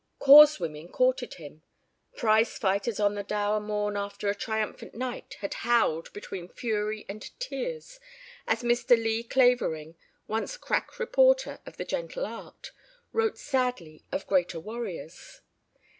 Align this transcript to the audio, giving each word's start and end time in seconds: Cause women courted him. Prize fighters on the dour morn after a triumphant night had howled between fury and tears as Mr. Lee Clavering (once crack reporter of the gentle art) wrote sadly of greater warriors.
Cause 0.17 0.59
women 0.59 0.87
courted 0.89 1.35
him. 1.35 1.61
Prize 2.15 2.57
fighters 2.57 2.99
on 2.99 3.13
the 3.13 3.21
dour 3.21 3.59
morn 3.59 3.95
after 3.95 4.29
a 4.29 4.33
triumphant 4.33 4.95
night 4.95 5.35
had 5.41 5.53
howled 5.61 6.11
between 6.11 6.47
fury 6.47 7.05
and 7.07 7.29
tears 7.39 7.99
as 8.47 8.63
Mr. 8.63 8.97
Lee 8.97 9.21
Clavering 9.23 9.95
(once 10.27 10.57
crack 10.57 10.97
reporter 10.97 11.59
of 11.67 11.77
the 11.77 11.85
gentle 11.85 12.25
art) 12.25 12.71
wrote 13.13 13.37
sadly 13.37 14.03
of 14.11 14.25
greater 14.25 14.59
warriors. 14.59 15.41